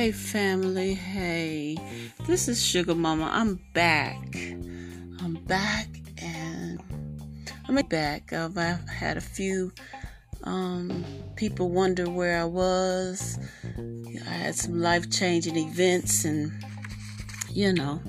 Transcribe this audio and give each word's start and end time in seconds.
Hey 0.00 0.12
family, 0.12 0.94
hey. 0.94 1.76
This 2.26 2.48
is 2.48 2.64
Sugar 2.64 2.94
Mama. 2.94 3.28
I'm 3.30 3.60
back. 3.74 4.34
I'm 5.20 5.34
back 5.46 5.88
and 6.16 6.80
I'm 7.68 7.74
back. 7.86 8.32
I've, 8.32 8.56
I've 8.56 8.88
had 8.88 9.18
a 9.18 9.20
few 9.20 9.72
um, 10.44 11.04
people 11.36 11.68
wonder 11.68 12.08
where 12.08 12.40
I 12.40 12.46
was. 12.46 13.38
I 14.26 14.30
had 14.30 14.54
some 14.54 14.80
life 14.80 15.10
changing 15.10 15.56
events 15.56 16.24
and 16.24 16.50
you 17.50 17.70
know, 17.74 18.00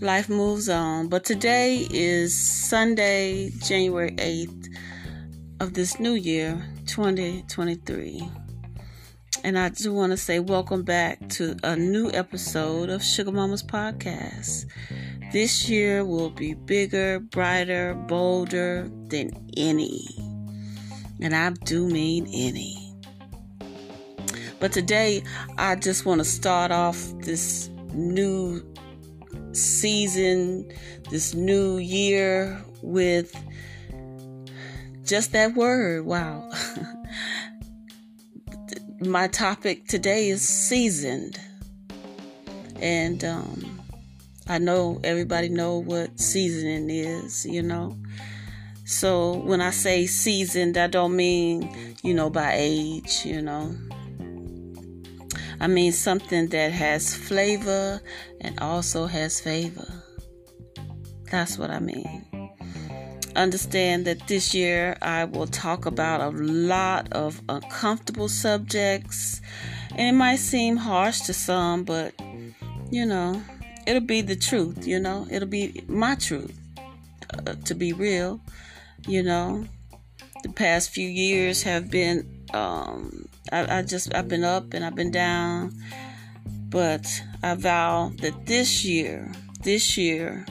life 0.00 0.30
moves 0.30 0.70
on. 0.70 1.08
But 1.10 1.26
today 1.26 1.86
is 1.90 2.34
Sunday, 2.34 3.50
January 3.50 4.12
8th 4.12 4.68
of 5.60 5.74
this 5.74 6.00
new 6.00 6.14
year, 6.14 6.64
2023. 6.86 8.47
And 9.44 9.58
I 9.58 9.68
do 9.68 9.92
want 9.92 10.10
to 10.12 10.16
say 10.16 10.40
welcome 10.40 10.82
back 10.82 11.28
to 11.30 11.56
a 11.62 11.76
new 11.76 12.10
episode 12.12 12.90
of 12.90 13.02
Sugar 13.02 13.30
Mama's 13.30 13.62
podcast. 13.62 14.66
This 15.32 15.68
year 15.68 16.04
will 16.04 16.30
be 16.30 16.54
bigger, 16.54 17.20
brighter, 17.20 17.94
bolder 18.08 18.90
than 19.06 19.30
any. 19.56 20.06
And 21.20 21.34
I 21.34 21.50
do 21.64 21.86
mean 21.86 22.26
any. 22.32 22.94
But 24.58 24.72
today, 24.72 25.22
I 25.56 25.76
just 25.76 26.04
want 26.04 26.18
to 26.18 26.24
start 26.24 26.72
off 26.72 26.98
this 27.20 27.70
new 27.92 28.60
season, 29.52 30.70
this 31.10 31.34
new 31.34 31.78
year 31.78 32.60
with 32.82 33.34
just 35.04 35.32
that 35.32 35.54
word. 35.54 36.06
Wow. 36.06 36.50
my 39.00 39.28
topic 39.28 39.86
today 39.86 40.28
is 40.28 40.46
seasoned. 40.46 41.40
And 42.80 43.24
um, 43.24 43.80
I 44.48 44.58
know 44.58 45.00
everybody 45.04 45.48
know 45.48 45.78
what 45.78 46.18
seasoning 46.18 46.90
is, 46.90 47.46
you 47.46 47.62
know. 47.62 47.96
So 48.84 49.34
when 49.38 49.60
I 49.60 49.70
say 49.70 50.06
seasoned, 50.06 50.76
I 50.78 50.86
don't 50.86 51.14
mean, 51.14 51.96
you 52.02 52.14
know, 52.14 52.30
by 52.30 52.52
age, 52.54 53.24
you 53.24 53.42
know. 53.42 53.74
I 55.60 55.66
mean 55.66 55.92
something 55.92 56.48
that 56.48 56.72
has 56.72 57.14
flavor 57.14 58.00
and 58.40 58.58
also 58.60 59.06
has 59.06 59.40
favor. 59.40 59.86
That's 61.30 61.58
what 61.58 61.70
I 61.70 61.80
mean 61.80 62.27
understand 63.38 64.06
that 64.06 64.26
this 64.26 64.54
year 64.54 64.96
I 65.00 65.24
will 65.24 65.46
talk 65.46 65.86
about 65.86 66.20
a 66.20 66.36
lot 66.36 67.12
of 67.12 67.40
uncomfortable 67.48 68.28
subjects. 68.28 69.40
And 69.90 70.14
it 70.14 70.18
might 70.18 70.36
seem 70.36 70.76
harsh 70.76 71.20
to 71.22 71.32
some, 71.32 71.84
but 71.84 72.14
you 72.90 73.04
know, 73.06 73.42
it'll 73.86 74.00
be 74.00 74.20
the 74.20 74.36
truth, 74.36 74.86
you 74.86 75.00
know, 75.00 75.26
it'll 75.30 75.48
be 75.48 75.84
my 75.88 76.14
truth 76.14 76.58
uh, 77.32 77.54
to 77.64 77.74
be 77.74 77.92
real, 77.92 78.40
you 79.06 79.22
know. 79.22 79.64
The 80.42 80.50
past 80.50 80.90
few 80.90 81.08
years 81.08 81.62
have 81.64 81.90
been, 81.90 82.44
um, 82.54 83.28
I, 83.50 83.78
I 83.78 83.82
just, 83.82 84.14
I've 84.14 84.28
been 84.28 84.44
up 84.44 84.72
and 84.72 84.84
I've 84.84 84.94
been 84.94 85.10
down, 85.10 85.74
but 86.68 87.22
I 87.42 87.54
vow 87.54 88.12
that 88.20 88.46
this 88.46 88.84
year, 88.84 89.32
this 89.62 89.96
year, 89.96 90.46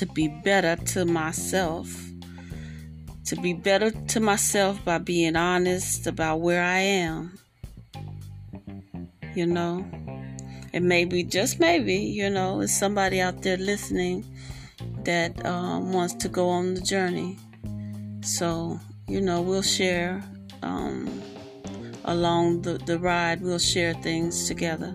to 0.00 0.06
be 0.06 0.28
better 0.28 0.76
to 0.76 1.04
myself. 1.04 1.94
To 3.26 3.36
be 3.36 3.52
better 3.52 3.90
to 3.90 4.18
myself 4.18 4.82
by 4.82 4.96
being 4.96 5.36
honest 5.36 6.06
about 6.06 6.40
where 6.40 6.62
I 6.62 6.78
am. 6.78 7.38
You 9.34 9.44
know, 9.44 9.84
and 10.72 10.86
maybe, 10.86 11.22
just 11.22 11.60
maybe, 11.60 11.96
you 11.96 12.30
know, 12.30 12.62
is 12.62 12.74
somebody 12.74 13.20
out 13.20 13.42
there 13.42 13.58
listening 13.58 14.24
that 15.04 15.44
um, 15.44 15.92
wants 15.92 16.14
to 16.14 16.28
go 16.30 16.48
on 16.48 16.72
the 16.72 16.80
journey. 16.80 17.36
So, 18.22 18.80
you 19.06 19.20
know, 19.20 19.42
we'll 19.42 19.60
share 19.60 20.24
um, 20.62 21.22
along 22.06 22.62
the, 22.62 22.78
the 22.78 22.98
ride, 22.98 23.42
we'll 23.42 23.58
share 23.58 23.92
things 23.92 24.48
together. 24.48 24.94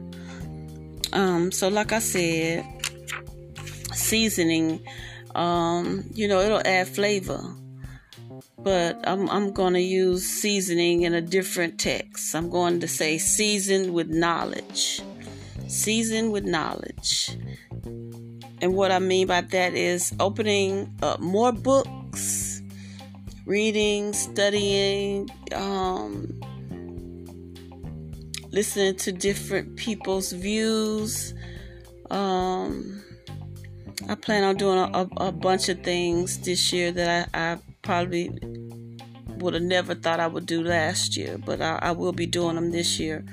Um, 1.14 1.52
so, 1.52 1.68
like 1.68 1.92
I 1.92 2.00
said, 2.00 2.66
seasoning, 3.96 4.86
um, 5.34 6.06
you 6.14 6.28
know, 6.28 6.40
it'll 6.42 6.62
add 6.66 6.88
flavor. 6.88 7.42
But 8.60 9.00
I'm, 9.08 9.30
I'm 9.30 9.52
going 9.52 9.74
to 9.74 9.82
use 9.82 10.26
seasoning 10.26 11.04
in 11.04 11.14
a 11.14 11.22
different 11.22 11.80
text. 11.80 12.34
I'm 12.34 12.50
going 12.50 12.80
to 12.80 12.88
say 12.88 13.18
seasoned 13.18 13.94
with 13.94 14.10
knowledge. 14.10 15.02
Seasoned 15.68 16.32
with 16.32 16.46
knowledge. 16.46 17.38
And 18.62 18.74
what 18.74 18.92
I 18.92 19.00
mean 19.00 19.28
by 19.28 19.42
that 19.42 19.74
is 19.76 20.14
opening 20.20 20.96
up 21.04 21.20
more 21.20 21.52
books, 21.52 22.62
reading, 23.46 24.14
studying, 24.14 25.30
um, 25.54 26.40
listening 28.52 28.96
to 28.96 29.12
different 29.12 29.76
people's 29.76 30.32
views, 30.32 31.34
um, 32.10 33.04
I 34.08 34.14
plan 34.14 34.44
on 34.44 34.56
doing 34.56 34.78
a, 34.78 34.90
a, 34.94 35.28
a 35.28 35.32
bunch 35.32 35.68
of 35.70 35.82
things 35.84 36.38
this 36.40 36.72
year 36.72 36.92
that 36.92 37.30
I, 37.34 37.54
I 37.54 37.58
probably 37.82 38.30
would 39.38 39.56
have 39.56 39.64
never 39.64 39.96
thought 39.96 40.20
I 40.20 40.28
would 40.28 40.46
do 40.46 40.64
last 40.64 41.18
year, 41.18 41.40
but 41.40 41.60
I, 41.60 41.80
I 41.82 41.92
will 41.92 42.12
be 42.12 42.28
doing 42.28 42.56
them 42.56 42.72
this 42.72 43.00
year. 43.00 43.26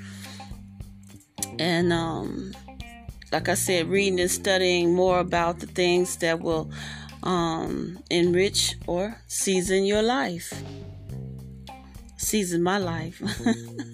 And 1.59 1.93
um, 1.93 2.53
like 3.31 3.49
I 3.49 3.53
said, 3.53 3.87
reading 3.87 4.19
and 4.19 4.31
studying 4.31 4.95
more 4.95 5.19
about 5.19 5.59
the 5.59 5.67
things 5.67 6.17
that 6.17 6.39
will 6.39 6.71
um, 7.21 7.99
enrich 8.09 8.75
or 8.87 9.21
season 9.27 9.85
your 9.85 10.01
life. 10.01 10.53
Season 12.17 12.63
my 12.63 12.79
life. 12.79 13.21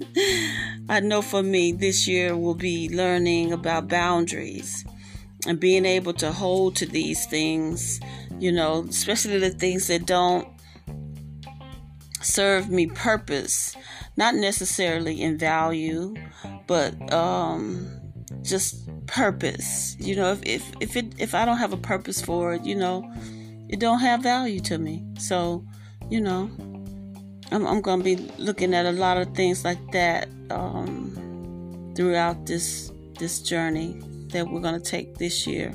I 0.90 1.02
know 1.02 1.22
for 1.22 1.44
me, 1.44 1.74
this 1.74 2.08
year 2.08 2.38
will 2.38 2.56
be 2.56 2.88
learning 2.90 3.52
about 3.52 3.90
boundaries 3.90 4.86
and 5.46 5.60
being 5.60 5.86
able 5.86 6.14
to 6.14 6.32
hold 6.32 6.76
to 6.78 6.86
these 6.86 7.26
things, 7.26 8.00
you 8.40 8.52
know, 8.52 8.86
especially 8.90 9.38
the 9.40 9.50
things 9.50 9.88
that 9.88 10.06
don't 10.06 10.48
serve 12.22 12.70
me 12.70 12.88
purpose, 12.88 13.76
not 14.18 14.36
necessarily 14.36 15.22
in 15.22 15.38
value, 15.38 16.14
but 16.68 17.14
um, 17.14 17.90
just 18.42 18.86
purpose. 19.08 19.96
You 20.00 20.16
know, 20.16 20.32
if 20.34 20.44
if 20.46 20.72
if 20.80 20.96
it 20.98 21.14
if 21.18 21.34
I 21.34 21.46
don't 21.46 21.58
have 21.58 21.74
a 21.74 21.78
purpose 21.78 22.22
for 22.22 22.54
it, 22.54 22.66
you 22.66 22.76
know, 22.76 23.10
it 23.70 23.80
don't 23.80 24.00
have 24.00 24.22
value 24.22 24.60
to 24.62 24.78
me. 24.78 25.06
So, 25.18 25.66
you 26.10 26.20
know, 26.20 26.50
I'm 27.52 27.66
I'm 27.66 27.82
gonna 27.82 28.04
be 28.04 28.18
looking 28.38 28.74
at 28.74 28.86
a 28.86 28.92
lot 28.92 29.18
of 29.18 29.34
things 29.36 29.64
like 29.64 29.92
that 29.92 30.28
um, 30.50 31.94
throughout 31.96 32.46
this 32.46 32.92
this 33.18 33.42
journey 33.42 34.02
that 34.30 34.48
we're 34.48 34.62
going 34.62 34.80
to 34.80 34.90
take 34.90 35.16
this 35.16 35.46
year. 35.46 35.74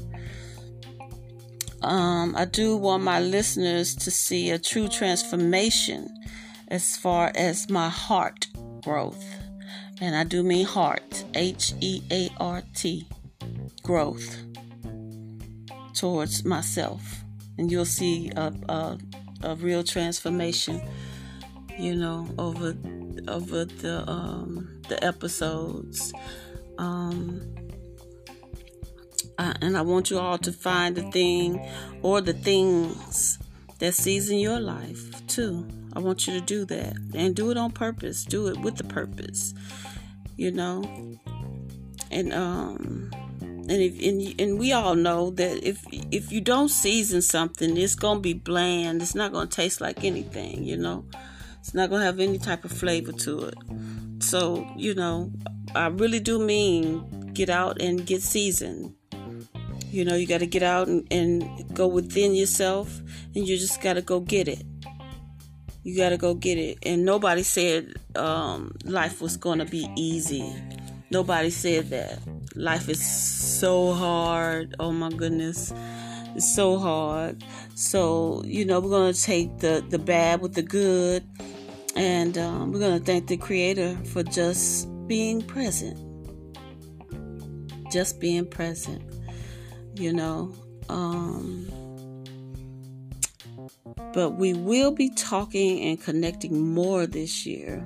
Um, 1.82 2.34
I 2.36 2.46
do 2.46 2.76
want 2.76 3.02
my 3.02 3.20
listeners 3.20 3.94
to 3.96 4.10
see 4.10 4.50
a 4.50 4.58
true 4.58 4.88
transformation 4.88 6.08
as 6.68 6.96
far 6.96 7.30
as 7.34 7.68
my 7.68 7.88
heart 7.90 8.46
growth. 8.82 9.22
And 10.00 10.16
I 10.16 10.24
do 10.24 10.42
mean 10.42 10.66
heart, 10.66 11.24
H 11.34 11.72
E 11.80 12.02
A 12.10 12.30
R 12.38 12.62
T, 12.74 13.06
growth 13.82 14.38
towards 15.94 16.44
myself. 16.44 17.22
And 17.58 17.70
you'll 17.70 17.84
see 17.84 18.30
a, 18.34 18.52
a, 18.68 18.98
a 19.42 19.54
real 19.56 19.84
transformation, 19.84 20.80
you 21.78 21.94
know, 21.94 22.28
over 22.38 22.74
over 23.28 23.64
the 23.64 24.10
um, 24.10 24.82
the 24.88 25.02
episodes. 25.04 26.12
Um, 26.78 27.54
uh, 29.44 29.52
and 29.60 29.76
I 29.76 29.82
want 29.82 30.10
you 30.10 30.18
all 30.18 30.38
to 30.38 30.52
find 30.52 30.96
the 30.96 31.02
thing 31.10 31.68
or 32.02 32.22
the 32.22 32.32
things 32.32 33.38
that 33.78 33.92
season 33.92 34.38
your 34.38 34.58
life 34.58 35.26
too. 35.26 35.68
I 35.92 35.98
want 35.98 36.26
you 36.26 36.32
to 36.32 36.40
do 36.40 36.64
that 36.64 36.96
and 37.14 37.36
do 37.36 37.50
it 37.50 37.58
on 37.58 37.70
purpose. 37.70 38.24
Do 38.24 38.48
it 38.48 38.58
with 38.58 38.76
the 38.76 38.84
purpose, 38.84 39.52
you 40.36 40.50
know. 40.50 40.82
And 42.10 42.32
um, 42.32 43.10
and 43.42 43.70
if 43.70 44.00
and, 44.02 44.40
and 44.40 44.58
we 44.58 44.72
all 44.72 44.94
know 44.94 45.30
that 45.32 45.62
if 45.62 45.84
if 45.92 46.32
you 46.32 46.40
don't 46.40 46.70
season 46.70 47.20
something, 47.20 47.76
it's 47.76 47.94
gonna 47.94 48.20
be 48.20 48.32
bland. 48.32 49.02
It's 49.02 49.14
not 49.14 49.32
gonna 49.32 49.46
taste 49.46 49.80
like 49.80 50.04
anything, 50.04 50.64
you 50.64 50.78
know. 50.78 51.04
It's 51.60 51.74
not 51.74 51.90
gonna 51.90 52.04
have 52.04 52.18
any 52.18 52.38
type 52.38 52.64
of 52.64 52.72
flavor 52.72 53.12
to 53.12 53.44
it. 53.44 53.58
So 54.20 54.66
you 54.76 54.94
know, 54.94 55.32
I 55.74 55.88
really 55.88 56.20
do 56.20 56.38
mean 56.38 57.32
get 57.34 57.50
out 57.50 57.82
and 57.82 58.06
get 58.06 58.22
seasoned 58.22 58.94
you 59.94 60.04
know, 60.04 60.16
you 60.16 60.26
got 60.26 60.40
to 60.40 60.46
get 60.46 60.64
out 60.64 60.88
and, 60.88 61.06
and 61.12 61.72
go 61.72 61.86
within 61.86 62.34
yourself 62.34 63.00
and 63.34 63.46
you 63.46 63.56
just 63.56 63.80
got 63.80 63.94
to 63.94 64.02
go 64.02 64.18
get 64.18 64.48
it. 64.48 64.64
You 65.84 65.96
got 65.96 66.08
to 66.08 66.16
go 66.16 66.34
get 66.34 66.58
it. 66.58 66.78
And 66.82 67.04
nobody 67.04 67.44
said 67.44 67.94
um, 68.16 68.74
life 68.84 69.20
was 69.20 69.36
going 69.36 69.60
to 69.60 69.64
be 69.64 69.88
easy. 69.96 70.52
Nobody 71.10 71.50
said 71.50 71.90
that. 71.90 72.18
Life 72.56 72.88
is 72.88 73.04
so 73.04 73.92
hard. 73.92 74.74
Oh 74.80 74.90
my 74.90 75.10
goodness. 75.10 75.72
It's 76.34 76.52
so 76.52 76.76
hard. 76.78 77.44
So, 77.76 78.42
you 78.44 78.64
know, 78.64 78.80
we're 78.80 78.90
going 78.90 79.12
to 79.12 79.22
take 79.22 79.58
the, 79.58 79.84
the 79.88 79.98
bad 80.00 80.40
with 80.40 80.54
the 80.54 80.62
good. 80.62 81.24
And 81.94 82.36
um, 82.36 82.72
we're 82.72 82.80
going 82.80 82.98
to 82.98 83.04
thank 83.04 83.28
the 83.28 83.36
Creator 83.36 83.96
for 84.06 84.24
just 84.24 84.88
being 85.06 85.40
present. 85.40 86.00
Just 87.92 88.18
being 88.18 88.44
present. 88.44 89.00
You 89.94 90.12
know. 90.12 90.54
Um, 90.88 91.68
but 94.12 94.30
we 94.30 94.54
will 94.54 94.92
be 94.92 95.10
talking 95.10 95.80
and 95.80 96.00
connecting 96.00 96.72
more 96.72 97.06
this 97.06 97.44
year. 97.44 97.84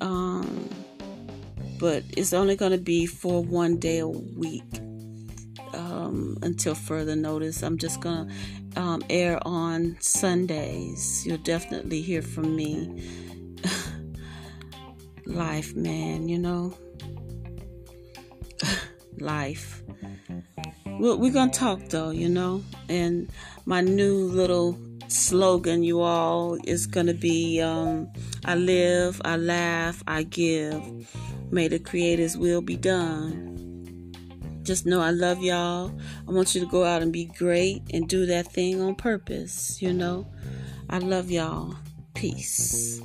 Um, 0.00 0.68
but 1.78 2.04
it's 2.16 2.32
only 2.32 2.56
going 2.56 2.72
to 2.72 2.78
be 2.78 3.06
for 3.06 3.42
one 3.42 3.76
day 3.76 3.98
a 3.98 4.08
week 4.08 4.80
um, 5.74 6.38
until 6.42 6.74
further 6.74 7.16
notice. 7.16 7.62
I'm 7.62 7.78
just 7.78 8.00
going 8.00 8.28
to 8.74 8.80
um, 8.80 9.02
air 9.10 9.38
on 9.42 9.96
Sundays. 10.00 11.26
You'll 11.26 11.38
definitely 11.38 12.00
hear 12.00 12.22
from 12.22 12.56
me. 12.56 13.02
Life, 15.26 15.74
man, 15.74 16.28
you 16.28 16.38
know. 16.38 16.74
Life. 19.20 19.82
We're, 20.86 21.30
going 21.30 21.50
to 21.50 21.58
talk 21.58 21.80
though, 21.88 22.10
you 22.10 22.28
know. 22.28 22.64
And 22.88 23.30
my 23.66 23.80
new 23.80 24.24
little 24.24 24.78
slogan, 25.08 25.82
you 25.82 26.00
all, 26.00 26.58
is 26.64 26.86
going 26.86 27.06
to 27.06 27.14
be 27.14 27.60
um, 27.60 28.10
I 28.44 28.54
live, 28.54 29.20
I 29.24 29.36
laugh, 29.36 30.02
I 30.06 30.24
give. 30.24 30.82
May 31.50 31.68
the 31.68 31.78
Creator's 31.78 32.36
will 32.36 32.60
be 32.60 32.76
done. 32.76 34.12
Just 34.62 34.84
know 34.84 35.00
I 35.00 35.10
love 35.10 35.42
y'all. 35.42 35.92
I 36.26 36.30
want 36.30 36.54
you 36.54 36.60
to 36.60 36.66
go 36.66 36.84
out 36.84 37.00
and 37.00 37.12
be 37.12 37.24
great 37.24 37.82
and 37.94 38.08
do 38.08 38.26
that 38.26 38.52
thing 38.52 38.82
on 38.82 38.96
purpose, 38.96 39.80
you 39.80 39.92
know. 39.92 40.26
I 40.90 40.98
love 40.98 41.30
y'all. 41.30 41.74
Peace. 42.14 43.00